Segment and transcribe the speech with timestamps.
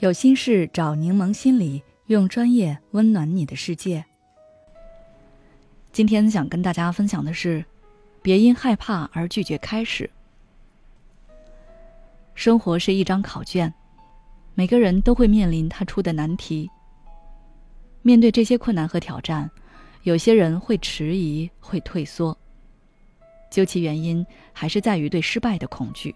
[0.00, 4.02] 有心事找柠檬心理，用专业温暖你的世界。
[5.92, 7.62] 今天想跟大家分享的是，
[8.22, 10.08] 别因害怕而拒绝开始。
[12.34, 13.70] 生活是一张考卷，
[14.54, 16.70] 每个人都会面临他出的难题。
[18.00, 19.50] 面对这些困难和挑战，
[20.04, 22.34] 有些人会迟疑，会退缩。
[23.50, 26.14] 究其原因，还是在于对失败的恐惧，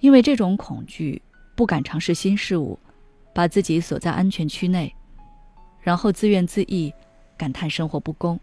[0.00, 1.22] 因为这种恐惧。
[1.54, 2.78] 不敢尝试新事物，
[3.32, 4.94] 把自己锁在安全区内，
[5.80, 6.92] 然后自怨自艾，
[7.36, 8.38] 感叹生活不公，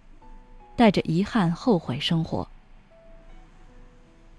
[0.76, 2.48] 带着遗憾后悔生活。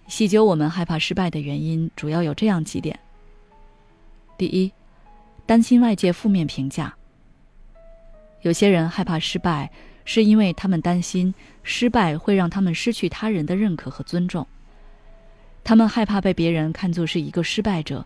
[0.09, 2.99] 细究我们害怕失败的原因，主要有这样几点：
[4.37, 4.73] 第一，
[5.47, 6.95] 担心外界负面评价。
[8.43, 9.71] 有些人害怕失败，
[10.05, 11.33] 是因为他们担心
[11.63, 14.47] 失败会让他们失去他人的认可和尊重，
[15.63, 18.05] 他们害怕被别人看作是一个失败者。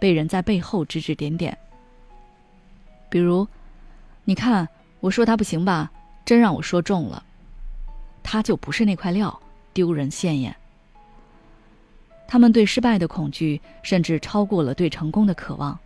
[0.00, 1.56] 被人在背后指指点点，
[3.10, 3.46] 比如，
[4.24, 4.66] 你看
[4.98, 5.92] 我说他不行吧，
[6.24, 7.22] 真让我说中了，
[8.22, 9.38] 他就不是那块料，
[9.74, 10.56] 丢人现眼。
[12.26, 15.78] 他们对失败的恐惧甚至超过了对成功的渴望，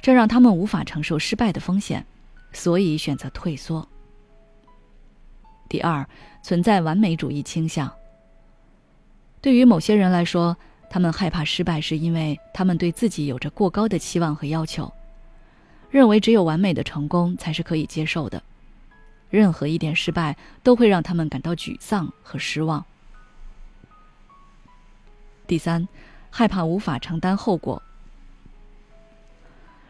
[0.00, 2.06] 这让他们无法承受失败的风险，
[2.52, 3.86] 所以选择退缩。
[5.68, 6.08] 第二，
[6.40, 7.92] 存在完美主义倾向。
[9.40, 10.56] 对于某些人来说。
[10.94, 14.92] 他们害怕失败，是因为他们对自己有着过高的期望和要求，
[15.90, 18.40] 认为只有完美的成功才是可以接受的，
[19.28, 22.86] 任何一点失败都会让他们感到沮丧和失望。
[25.48, 25.88] 第三，
[26.30, 27.82] 害怕无法承担后果。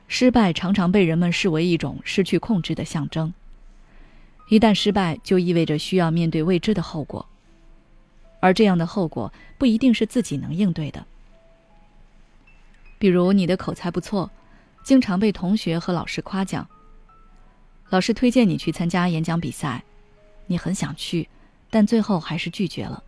[0.08, 3.34] 失败常常被人们视为一种失去控制的象征，
[4.48, 7.28] 一旦失败，就意味着需要面对未知的后果。
[8.44, 11.06] 而这样的后果不一定是自己能应对的。
[12.98, 14.30] 比如你的口才不错，
[14.82, 16.68] 经常被同学和老师夸奖，
[17.88, 19.82] 老师推荐你去参加演讲比赛，
[20.46, 21.26] 你很想去，
[21.70, 23.02] 但最后还是拒绝了，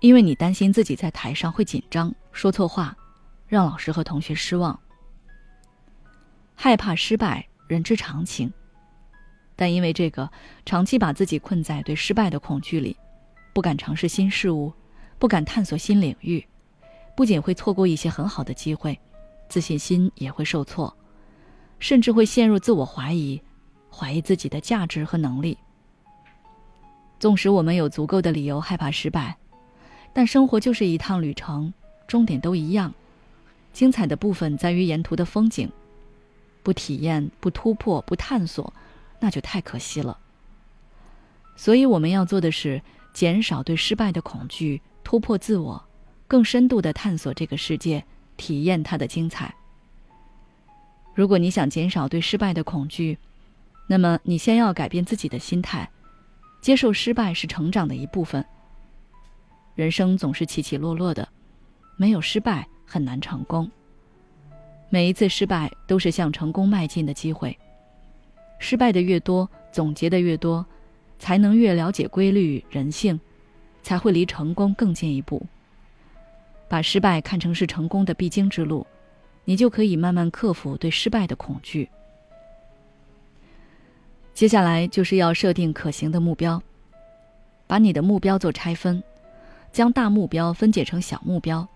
[0.00, 2.96] 因为你担心自己在台上会紧张，说错话，
[3.46, 4.76] 让老师和同学失望。
[6.56, 8.52] 害怕失败，人之常情，
[9.54, 10.28] 但因为这个，
[10.66, 12.96] 长期把自己困在对失败的恐惧里。
[13.54, 14.72] 不敢尝试新事物，
[15.16, 16.44] 不敢探索新领域，
[17.16, 18.98] 不仅会错过一些很好的机会，
[19.48, 20.92] 自信心也会受挫，
[21.78, 23.40] 甚至会陷入自我怀疑，
[23.88, 25.56] 怀疑自己的价值和能力。
[27.20, 29.36] 纵使我们有足够的理由害怕失败，
[30.12, 31.72] 但生活就是一趟旅程，
[32.08, 32.92] 终点都一样，
[33.72, 35.70] 精彩的部分在于沿途的风景，
[36.64, 38.74] 不体验、不突破、不探索，
[39.20, 40.18] 那就太可惜了。
[41.54, 42.82] 所以我们要做的是。
[43.14, 45.82] 减少对失败的恐惧，突破自我，
[46.26, 48.04] 更深度的探索这个世界，
[48.36, 49.54] 体验它的精彩。
[51.14, 53.16] 如果你想减少对失败的恐惧，
[53.86, 55.88] 那么你先要改变自己的心态，
[56.60, 58.44] 接受失败是成长的一部分。
[59.76, 61.28] 人生总是起起落落的，
[61.96, 63.70] 没有失败很难成功。
[64.90, 67.56] 每一次失败都是向成功迈进的机会，
[68.58, 70.66] 失败的越多，总结的越多。
[71.24, 73.18] 才能越了解规律人性，
[73.82, 75.42] 才会离成功更进一步。
[76.68, 78.86] 把失败看成是成功的必经之路，
[79.46, 81.88] 你就可以慢慢克服对失败的恐惧。
[84.34, 86.62] 接下来就是要设定可行的目标，
[87.66, 89.02] 把你的目标做拆分，
[89.72, 91.66] 将大目标分解成小目标，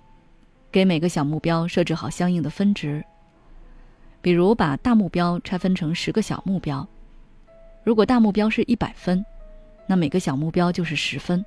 [0.70, 3.02] 给每个小目标设置好相应的分值。
[4.20, 6.86] 比如把大目标拆分成十个小目标，
[7.82, 9.24] 如果大目标是一百分。
[9.88, 11.44] 那每个小目标就是十分，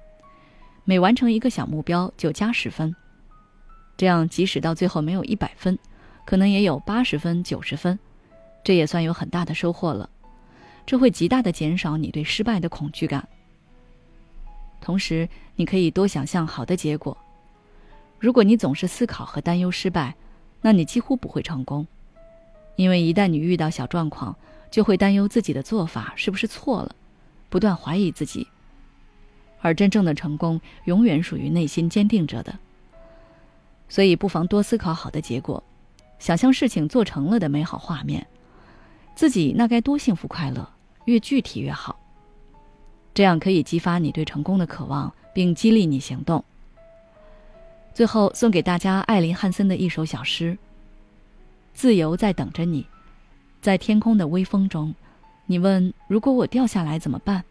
[0.83, 2.93] 每完成一个小目标就加十分，
[3.95, 5.77] 这样即使到最后没有一百分，
[6.25, 7.97] 可能也有八十分、九十分，
[8.63, 10.09] 这也算有很大的收获了。
[10.87, 13.27] 这会极大的减少你对失败的恐惧感。
[14.81, 17.15] 同时，你可以多想象好的结果。
[18.17, 20.15] 如果你总是思考和担忧失败，
[20.61, 21.85] 那你几乎不会成功，
[22.75, 24.35] 因为一旦你遇到小状况，
[24.71, 26.95] 就会担忧自己的做法是不是错了。
[27.51, 28.47] 不断怀疑自己，
[29.59, 32.57] 而真正的成功永远属于内心坚定着的。
[33.89, 35.61] 所以，不妨多思考好的结果，
[36.17, 38.25] 想象事情做成了的美好画面，
[39.15, 40.67] 自己那该多幸福快乐，
[41.03, 41.99] 越具体越好。
[43.13, 46.41] 这样可以激发你对成功的渴望，并激励你行动。
[47.93, 50.57] 最后，送给大家艾琳·汉森的一首小诗
[51.75, 52.87] ：“自由在等着你，
[53.61, 54.95] 在天空的微风中。”
[55.45, 57.43] 你问：如果我掉下来怎么办？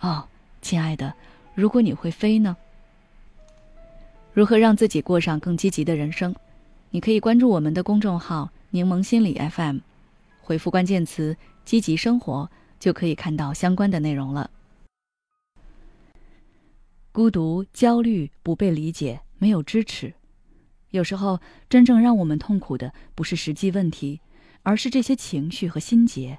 [0.00, 0.26] 哦，
[0.60, 1.12] 亲爱的，
[1.54, 2.56] 如果你会飞呢？
[4.32, 6.34] 如何让自己过上更积极的人生？
[6.90, 9.78] 你可以关注我们的公众号柠檬心理 FM，
[10.40, 12.50] 回复关键词“积极生活”
[12.80, 14.50] 就可以看到相关的内容了。
[17.12, 20.14] 孤独、焦虑、不被理解、没有支持，
[20.90, 24.20] 有时候真正让我们痛苦的不是实际问题，
[24.62, 26.38] 而是这些情绪和心结。